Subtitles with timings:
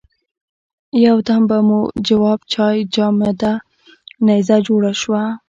[1.05, 3.53] یو دم به مو جواب چای جامده
[4.25, 5.23] نيزه جوړه شوه.